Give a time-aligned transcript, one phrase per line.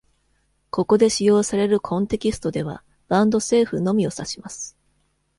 [0.71, 4.75] ここで使用されるコンテキストでは、バンド政府のみを指します。